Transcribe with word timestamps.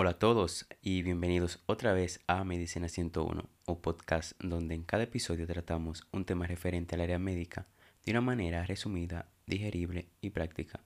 Hola 0.00 0.10
a 0.10 0.18
todos 0.20 0.68
y 0.80 1.02
bienvenidos 1.02 1.58
otra 1.66 1.92
vez 1.92 2.20
a 2.28 2.44
Medicina 2.44 2.88
101, 2.88 3.42
un 3.66 3.80
podcast 3.80 4.40
donde 4.40 4.76
en 4.76 4.84
cada 4.84 5.02
episodio 5.02 5.44
tratamos 5.44 6.06
un 6.12 6.24
tema 6.24 6.46
referente 6.46 6.94
al 6.94 7.00
área 7.00 7.18
médica 7.18 7.66
de 8.04 8.12
una 8.12 8.20
manera 8.20 8.64
resumida, 8.64 9.28
digerible 9.46 10.06
y 10.20 10.30
práctica. 10.30 10.78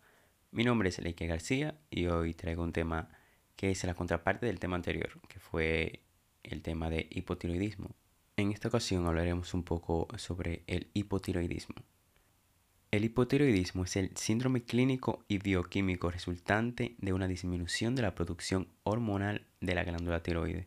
Mi 0.50 0.64
nombre 0.64 0.88
es 0.88 0.98
Leike 0.98 1.26
García 1.26 1.78
y 1.90 2.06
hoy 2.06 2.32
traigo 2.32 2.62
un 2.62 2.72
tema 2.72 3.10
que 3.54 3.70
es 3.70 3.84
la 3.84 3.92
contraparte 3.92 4.46
del 4.46 4.58
tema 4.58 4.76
anterior, 4.76 5.20
que 5.28 5.38
fue 5.38 6.00
el 6.42 6.62
tema 6.62 6.88
de 6.88 7.06
hipotiroidismo. 7.10 7.94
En 8.38 8.50
esta 8.50 8.68
ocasión 8.68 9.06
hablaremos 9.06 9.52
un 9.52 9.62
poco 9.62 10.08
sobre 10.16 10.62
el 10.66 10.88
hipotiroidismo. 10.94 11.84
El 12.92 13.06
hipotiroidismo 13.06 13.84
es 13.84 13.96
el 13.96 14.14
síndrome 14.18 14.64
clínico 14.64 15.24
y 15.26 15.38
bioquímico 15.38 16.10
resultante 16.10 16.94
de 16.98 17.14
una 17.14 17.26
disminución 17.26 17.94
de 17.94 18.02
la 18.02 18.14
producción 18.14 18.68
hormonal 18.82 19.46
de 19.62 19.74
la 19.74 19.82
glándula 19.82 20.22
tiroides. 20.22 20.66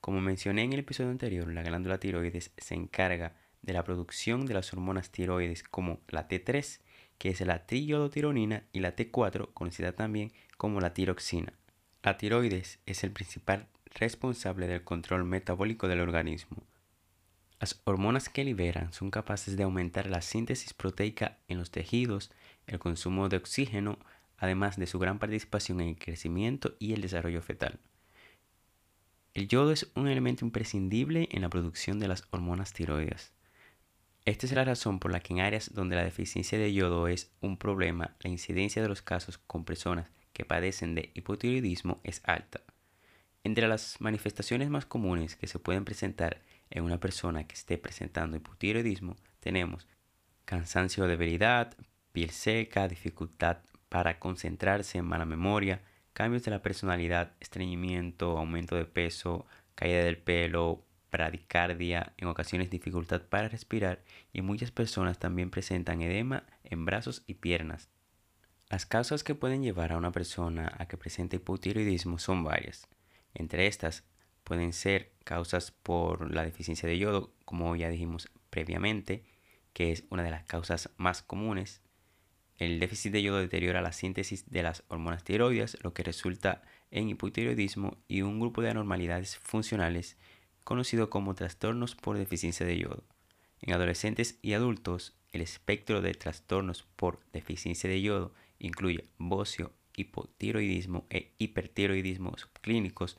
Como 0.00 0.20
mencioné 0.20 0.62
en 0.62 0.74
el 0.74 0.78
episodio 0.78 1.10
anterior, 1.10 1.52
la 1.52 1.64
glándula 1.64 1.98
tiroides 1.98 2.52
se 2.56 2.74
encarga 2.76 3.34
de 3.62 3.72
la 3.72 3.82
producción 3.82 4.46
de 4.46 4.54
las 4.54 4.72
hormonas 4.72 5.10
tiroides 5.10 5.64
como 5.64 5.98
la 6.06 6.28
T3, 6.28 6.78
que 7.18 7.30
es 7.30 7.40
la 7.40 7.66
triodotironina, 7.66 8.62
y 8.72 8.78
la 8.78 8.94
T4, 8.94 9.52
conocida 9.52 9.90
también 9.90 10.30
como 10.56 10.80
la 10.80 10.94
tiroxina. 10.94 11.52
La 12.04 12.16
tiroides 12.16 12.78
es 12.86 13.02
el 13.02 13.10
principal 13.10 13.66
responsable 13.96 14.68
del 14.68 14.84
control 14.84 15.24
metabólico 15.24 15.88
del 15.88 15.98
organismo. 15.98 16.62
Las 17.60 17.82
hormonas 17.84 18.30
que 18.30 18.42
liberan 18.42 18.90
son 18.94 19.10
capaces 19.10 19.58
de 19.58 19.64
aumentar 19.64 20.06
la 20.08 20.22
síntesis 20.22 20.72
proteica 20.72 21.36
en 21.46 21.58
los 21.58 21.70
tejidos, 21.70 22.30
el 22.66 22.78
consumo 22.78 23.28
de 23.28 23.36
oxígeno, 23.36 23.98
además 24.38 24.78
de 24.78 24.86
su 24.86 24.98
gran 24.98 25.18
participación 25.18 25.82
en 25.82 25.90
el 25.90 25.98
crecimiento 25.98 26.74
y 26.78 26.94
el 26.94 27.02
desarrollo 27.02 27.42
fetal. 27.42 27.78
El 29.34 29.46
yodo 29.46 29.72
es 29.72 29.90
un 29.94 30.08
elemento 30.08 30.46
imprescindible 30.46 31.28
en 31.32 31.42
la 31.42 31.50
producción 31.50 32.00
de 32.00 32.08
las 32.08 32.24
hormonas 32.30 32.72
tiroides. 32.72 33.32
Esta 34.24 34.46
es 34.46 34.52
la 34.52 34.64
razón 34.64 34.98
por 34.98 35.12
la 35.12 35.20
que 35.20 35.34
en 35.34 35.40
áreas 35.40 35.74
donde 35.74 35.96
la 35.96 36.04
deficiencia 36.04 36.58
de 36.58 36.72
yodo 36.72 37.08
es 37.08 37.30
un 37.42 37.58
problema, 37.58 38.16
la 38.20 38.30
incidencia 38.30 38.80
de 38.80 38.88
los 38.88 39.02
casos 39.02 39.36
con 39.36 39.66
personas 39.66 40.10
que 40.32 40.46
padecen 40.46 40.94
de 40.94 41.10
hipotiroidismo 41.12 42.00
es 42.04 42.22
alta. 42.24 42.62
Entre 43.44 43.68
las 43.68 44.00
manifestaciones 44.00 44.70
más 44.70 44.86
comunes 44.86 45.36
que 45.36 45.46
se 45.46 45.58
pueden 45.58 45.84
presentar 45.84 46.40
en 46.70 46.84
una 46.84 46.98
persona 46.98 47.46
que 47.46 47.54
esté 47.54 47.78
presentando 47.78 48.36
hipotiroidismo 48.36 49.16
tenemos 49.40 49.86
cansancio 50.44 51.04
o 51.04 51.08
debilidad, 51.08 51.76
piel 52.12 52.30
seca, 52.30 52.88
dificultad 52.88 53.58
para 53.88 54.18
concentrarse, 54.18 55.02
mala 55.02 55.24
memoria, 55.24 55.82
cambios 56.12 56.44
de 56.44 56.50
la 56.50 56.62
personalidad, 56.62 57.32
estreñimiento, 57.40 58.38
aumento 58.38 58.76
de 58.76 58.84
peso, 58.84 59.46
caída 59.74 60.04
del 60.04 60.18
pelo, 60.18 60.84
bradicardia, 61.10 62.12
en 62.16 62.28
ocasiones 62.28 62.70
dificultad 62.70 63.22
para 63.22 63.48
respirar 63.48 64.02
y 64.32 64.42
muchas 64.42 64.70
personas 64.70 65.18
también 65.18 65.50
presentan 65.50 66.02
edema 66.02 66.44
en 66.64 66.84
brazos 66.84 67.24
y 67.26 67.34
piernas. 67.34 67.90
Las 68.68 68.86
causas 68.86 69.24
que 69.24 69.34
pueden 69.34 69.62
llevar 69.62 69.92
a 69.92 69.98
una 69.98 70.12
persona 70.12 70.72
a 70.78 70.86
que 70.86 70.96
presente 70.96 71.36
hipotiroidismo 71.36 72.18
son 72.18 72.44
varias. 72.44 72.86
Entre 73.34 73.66
estas 73.66 74.04
pueden 74.44 74.72
ser 74.72 75.12
causas 75.24 75.70
por 75.70 76.32
la 76.32 76.44
deficiencia 76.44 76.88
de 76.88 76.98
yodo, 76.98 77.32
como 77.44 77.74
ya 77.76 77.88
dijimos 77.88 78.28
previamente, 78.50 79.24
que 79.72 79.92
es 79.92 80.04
una 80.10 80.22
de 80.22 80.30
las 80.30 80.44
causas 80.44 80.90
más 80.96 81.22
comunes. 81.22 81.80
El 82.58 82.80
déficit 82.80 83.12
de 83.12 83.22
yodo 83.22 83.38
deteriora 83.38 83.80
la 83.80 83.92
síntesis 83.92 84.50
de 84.50 84.62
las 84.62 84.82
hormonas 84.88 85.24
tiroides, 85.24 85.78
lo 85.82 85.94
que 85.94 86.02
resulta 86.02 86.62
en 86.90 87.08
hipotiroidismo 87.08 87.96
y 88.08 88.22
un 88.22 88.40
grupo 88.40 88.62
de 88.62 88.70
anormalidades 88.70 89.38
funcionales 89.38 90.16
conocido 90.64 91.10
como 91.10 91.34
trastornos 91.34 91.94
por 91.94 92.18
deficiencia 92.18 92.66
de 92.66 92.78
yodo. 92.78 93.04
En 93.62 93.72
adolescentes 93.74 94.38
y 94.42 94.52
adultos, 94.54 95.14
el 95.32 95.40
espectro 95.40 96.00
de 96.00 96.14
trastornos 96.14 96.84
por 96.96 97.20
deficiencia 97.32 97.88
de 97.88 98.02
yodo 98.02 98.34
incluye 98.58 99.04
bocio, 99.18 99.72
hipotiroidismo 99.96 101.06
e 101.10 101.32
hipertiroidismo 101.38 102.36
subclínicos, 102.36 103.18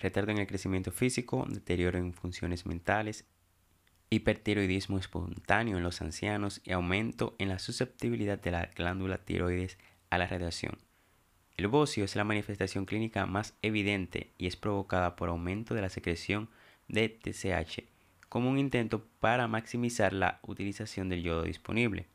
retardo 0.00 0.32
en 0.32 0.38
el 0.38 0.46
crecimiento 0.46 0.92
físico, 0.92 1.46
deterioro 1.48 1.98
en 1.98 2.12
funciones 2.12 2.66
mentales, 2.66 3.24
hipertiroidismo 4.10 4.98
espontáneo 4.98 5.76
en 5.76 5.82
los 5.82 6.00
ancianos 6.02 6.60
y 6.64 6.72
aumento 6.72 7.34
en 7.38 7.48
la 7.48 7.58
susceptibilidad 7.58 8.38
de 8.38 8.50
la 8.50 8.66
glándula 8.66 9.18
tiroides 9.18 9.78
a 10.10 10.18
la 10.18 10.26
radiación. 10.26 10.78
El 11.56 11.68
bocio 11.68 12.04
es 12.04 12.16
la 12.16 12.24
manifestación 12.24 12.84
clínica 12.84 13.26
más 13.26 13.54
evidente 13.62 14.32
y 14.38 14.46
es 14.46 14.56
provocada 14.56 15.16
por 15.16 15.28
aumento 15.28 15.74
de 15.74 15.82
la 15.82 15.88
secreción 15.88 16.48
de 16.88 17.08
TSH 17.08 17.94
como 18.34 18.50
un 18.50 18.58
intento 18.58 19.06
para 19.20 19.46
maximizar 19.46 20.12
la 20.12 20.40
utilización 20.42 21.08
del 21.08 21.22
yodo 21.22 21.44
disponible. 21.44 22.08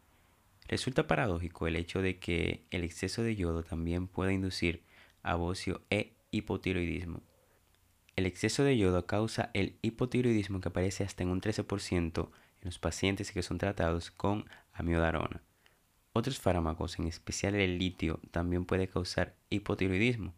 Resulta 0.67 1.07
paradójico 1.07 1.65
el 1.65 1.77
hecho 1.77 2.01
de 2.01 2.19
que 2.19 2.65
el 2.71 2.83
exceso 2.83 3.23
de 3.23 3.37
yodo 3.37 3.63
también 3.63 4.07
puede 4.07 4.33
inducir 4.33 4.83
a 5.23 5.35
bocio 5.35 5.81
e 5.89 6.11
hipotiroidismo. 6.31 7.21
El 8.19 8.25
exceso 8.25 8.65
de 8.65 8.77
yodo 8.77 9.05
causa 9.05 9.49
el 9.53 9.77
hipotiroidismo 9.81 10.59
que 10.59 10.67
aparece 10.67 11.05
hasta 11.05 11.23
en 11.23 11.29
un 11.29 11.39
13% 11.39 12.25
en 12.25 12.65
los 12.65 12.77
pacientes 12.77 13.31
que 13.31 13.41
son 13.41 13.57
tratados 13.57 14.11
con 14.11 14.43
amiodarona. 14.73 15.41
Otros 16.11 16.37
fármacos, 16.37 16.99
en 16.99 17.07
especial 17.07 17.55
el 17.55 17.77
litio, 17.79 18.19
también 18.31 18.65
puede 18.65 18.89
causar 18.89 19.37
hipotiroidismo. 19.49 20.33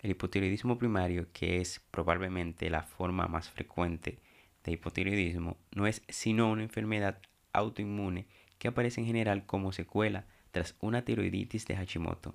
El 0.00 0.10
hipotiroidismo 0.10 0.76
primario, 0.76 1.28
que 1.32 1.62
es 1.62 1.80
probablemente 1.90 2.68
la 2.68 2.82
forma 2.82 3.26
más 3.26 3.48
frecuente 3.48 4.18
de 4.62 4.72
hipotiroidismo, 4.72 5.56
no 5.74 5.86
es 5.86 6.02
sino 6.10 6.50
una 6.50 6.62
enfermedad 6.62 7.22
autoinmune 7.54 8.26
que 8.58 8.68
aparece 8.68 9.00
en 9.00 9.06
general 9.06 9.46
como 9.46 9.72
secuela 9.72 10.26
tras 10.50 10.76
una 10.78 11.06
tiroiditis 11.06 11.66
de 11.66 11.76
Hashimoto. 11.76 12.34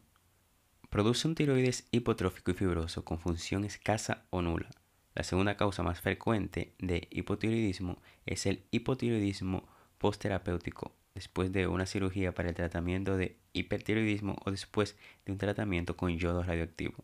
Produce 0.90 1.28
un 1.28 1.36
tiroides 1.36 1.88
hipotrófico 1.92 2.50
y 2.50 2.56
fibroso 2.56 3.06
con 3.06 3.20
función 3.20 3.64
escasa 3.64 4.26
o 4.32 4.42
nula. 4.42 4.72
La 5.14 5.24
segunda 5.24 5.56
causa 5.56 5.84
más 5.84 6.02
frecuente 6.02 6.74
de 6.80 7.08
hipotiroidismo 7.12 8.02
es 8.26 8.48
el 8.48 8.64
hipotiroidismo 8.72 9.68
postterapéutico 10.00 10.96
después 11.14 11.52
de 11.52 11.68
una 11.68 11.86
cirugía 11.86 12.34
para 12.34 12.50
el 12.50 12.56
tratamiento 12.56 13.18
de 13.18 13.38
hipertiroidismo 13.54 14.38
o 14.44 14.50
después 14.50 14.98
de 15.26 15.32
un 15.32 15.38
tratamiento 15.38 15.96
con 15.96 16.18
yodo 16.18 16.42
radioactivo. 16.42 17.04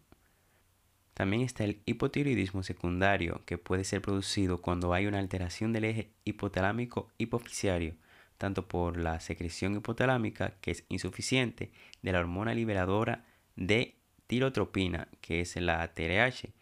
También 1.14 1.44
está 1.44 1.64
el 1.64 1.84
hipotiroidismo 1.86 2.64
secundario 2.64 3.44
que 3.46 3.60
puede 3.60 3.84
ser 3.84 4.02
producido 4.02 4.64
cuando 4.64 4.94
hay 4.94 5.06
una 5.06 5.20
alteración 5.20 5.74
del 5.74 5.86
eje 5.86 6.12
hipotalámico 6.24 7.12
hipoficiario, 7.20 7.94
tanto 8.40 8.68
por 8.68 8.98
la 8.98 9.20
secreción 9.20 9.76
hipotalámica 9.76 10.56
que 10.60 10.72
es 10.72 10.86
insuficiente 10.90 11.72
de 12.02 12.12
la 12.12 12.20
hormona 12.20 12.56
liberadora 12.56 13.26
de 13.56 13.96
tirotropina, 14.28 15.08
que 15.22 15.42
es 15.42 15.56
la 15.56 15.94
TRH, 15.94 16.54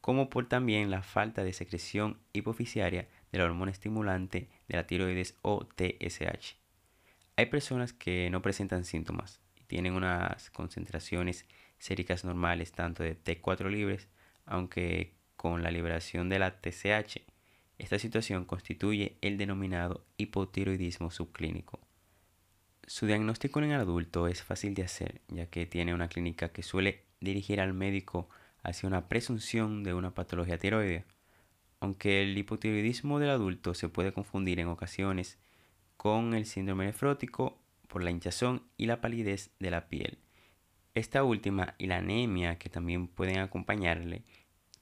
como 0.00 0.30
por 0.30 0.48
también 0.48 0.90
la 0.90 1.02
falta 1.02 1.42
de 1.42 1.52
secreción 1.52 2.18
hipoficiaria 2.32 3.08
de 3.32 3.38
la 3.38 3.44
hormona 3.44 3.72
estimulante 3.72 4.48
de 4.68 4.76
la 4.76 4.86
tiroides 4.86 5.36
o 5.42 5.66
TSH. 5.66 6.54
Hay 7.36 7.46
personas 7.46 7.92
que 7.92 8.30
no 8.30 8.40
presentan 8.40 8.84
síntomas 8.84 9.40
y 9.56 9.64
tienen 9.64 9.94
unas 9.94 10.50
concentraciones 10.50 11.46
séricas 11.78 12.24
normales 12.24 12.72
tanto 12.72 13.02
de 13.02 13.16
T4 13.22 13.68
libres, 13.70 14.08
aunque 14.44 15.14
con 15.36 15.62
la 15.62 15.70
liberación 15.70 16.28
de 16.28 16.38
la 16.38 16.60
TSH. 16.60 17.20
Esta 17.78 17.98
situación 17.98 18.46
constituye 18.46 19.18
el 19.20 19.36
denominado 19.36 20.06
hipotiroidismo 20.16 21.10
subclínico. 21.10 21.85
Su 22.88 23.06
diagnóstico 23.06 23.58
en 23.58 23.72
el 23.72 23.80
adulto 23.80 24.28
es 24.28 24.44
fácil 24.44 24.74
de 24.74 24.84
hacer, 24.84 25.20
ya 25.26 25.46
que 25.46 25.66
tiene 25.66 25.92
una 25.92 26.08
clínica 26.08 26.50
que 26.50 26.62
suele 26.62 27.02
dirigir 27.20 27.60
al 27.60 27.74
médico 27.74 28.28
hacia 28.62 28.86
una 28.86 29.08
presunción 29.08 29.82
de 29.82 29.92
una 29.92 30.14
patología 30.14 30.56
tiroidea. 30.56 31.04
Aunque 31.80 32.22
el 32.22 32.38
hipotiroidismo 32.38 33.18
del 33.18 33.30
adulto 33.30 33.74
se 33.74 33.88
puede 33.88 34.12
confundir 34.12 34.60
en 34.60 34.68
ocasiones 34.68 35.36
con 35.96 36.32
el 36.32 36.46
síndrome 36.46 36.86
nefrótico 36.86 37.58
por 37.88 38.04
la 38.04 38.12
hinchazón 38.12 38.62
y 38.76 38.86
la 38.86 39.00
palidez 39.00 39.50
de 39.58 39.72
la 39.72 39.88
piel. 39.88 40.18
Esta 40.94 41.24
última 41.24 41.74
y 41.78 41.88
la 41.88 41.96
anemia 41.96 42.56
que 42.56 42.70
también 42.70 43.08
pueden 43.08 43.40
acompañarle 43.40 44.22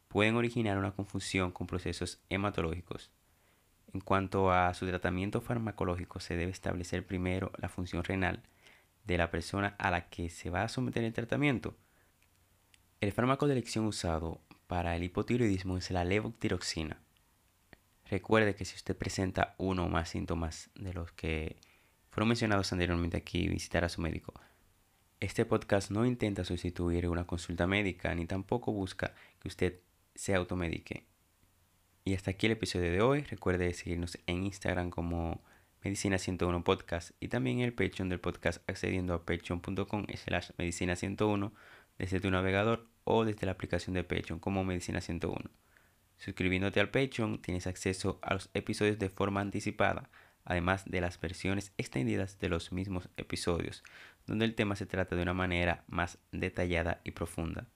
pueden 0.08 0.36
originar 0.36 0.76
una 0.76 0.92
confusión 0.92 1.52
con 1.52 1.66
procesos 1.66 2.20
hematológicos. 2.28 3.10
En 3.94 4.00
cuanto 4.00 4.50
a 4.50 4.74
su 4.74 4.86
tratamiento 4.88 5.40
farmacológico, 5.40 6.18
se 6.18 6.36
debe 6.36 6.50
establecer 6.50 7.06
primero 7.06 7.52
la 7.58 7.68
función 7.68 8.02
renal 8.02 8.42
de 9.04 9.16
la 9.16 9.30
persona 9.30 9.76
a 9.78 9.92
la 9.92 10.08
que 10.08 10.28
se 10.30 10.50
va 10.50 10.64
a 10.64 10.68
someter 10.68 11.04
el 11.04 11.12
tratamiento. 11.12 11.76
El 13.00 13.12
fármaco 13.12 13.46
de 13.46 13.52
elección 13.52 13.84
usado 13.86 14.40
para 14.66 14.96
el 14.96 15.04
hipotiroidismo 15.04 15.76
es 15.76 15.92
la 15.92 16.04
levotiroxina. 16.04 16.98
Recuerde 18.10 18.56
que 18.56 18.64
si 18.64 18.74
usted 18.74 18.96
presenta 18.96 19.54
uno 19.58 19.84
o 19.84 19.88
más 19.88 20.08
síntomas 20.08 20.70
de 20.74 20.92
los 20.92 21.12
que 21.12 21.56
fueron 22.10 22.28
mencionados 22.28 22.72
anteriormente 22.72 23.16
aquí, 23.16 23.46
visitar 23.48 23.84
a 23.84 23.88
su 23.88 24.00
médico. 24.00 24.34
Este 25.20 25.44
podcast 25.44 25.92
no 25.92 26.04
intenta 26.04 26.44
sustituir 26.44 27.08
una 27.08 27.26
consulta 27.26 27.68
médica 27.68 28.12
ni 28.16 28.26
tampoco 28.26 28.72
busca 28.72 29.14
que 29.38 29.48
usted 29.48 29.80
se 30.16 30.34
automedique. 30.34 31.13
Y 32.06 32.14
hasta 32.14 32.32
aquí 32.32 32.44
el 32.44 32.52
episodio 32.52 32.92
de 32.92 33.00
hoy. 33.00 33.22
Recuerde 33.22 33.72
seguirnos 33.72 34.18
en 34.26 34.44
Instagram 34.44 34.90
como 34.90 35.42
Medicina 35.82 36.18
101 36.18 36.62
Podcast 36.62 37.12
y 37.18 37.28
también 37.28 37.60
en 37.60 37.64
el 37.64 37.72
Patreon 37.72 38.10
del 38.10 38.20
podcast 38.20 38.62
accediendo 38.68 39.14
a 39.14 39.24
patreon.com 39.24 40.04
slash 40.14 40.50
medicina 40.58 40.96
101 40.96 41.54
desde 41.96 42.20
tu 42.20 42.30
navegador 42.30 42.86
o 43.04 43.24
desde 43.24 43.46
la 43.46 43.52
aplicación 43.52 43.94
de 43.94 44.04
Patreon 44.04 44.38
como 44.38 44.64
Medicina 44.64 45.00
101. 45.00 45.50
Suscribiéndote 46.18 46.78
al 46.78 46.90
Patreon 46.90 47.40
tienes 47.40 47.66
acceso 47.66 48.18
a 48.20 48.34
los 48.34 48.50
episodios 48.52 48.98
de 48.98 49.08
forma 49.08 49.40
anticipada, 49.40 50.10
además 50.44 50.84
de 50.84 51.00
las 51.00 51.18
versiones 51.18 51.72
extendidas 51.78 52.38
de 52.38 52.50
los 52.50 52.70
mismos 52.70 53.08
episodios, 53.16 53.82
donde 54.26 54.44
el 54.44 54.54
tema 54.54 54.76
se 54.76 54.84
trata 54.84 55.16
de 55.16 55.22
una 55.22 55.32
manera 55.32 55.84
más 55.88 56.18
detallada 56.32 57.00
y 57.02 57.12
profunda. 57.12 57.66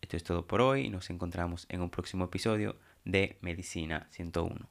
Esto 0.00 0.16
es 0.16 0.24
todo 0.24 0.46
por 0.46 0.62
hoy 0.62 0.88
nos 0.88 1.10
encontramos 1.10 1.66
en 1.68 1.82
un 1.82 1.90
próximo 1.90 2.24
episodio 2.24 2.78
de 3.04 3.38
Medicina 3.40 4.08
101. 4.10 4.68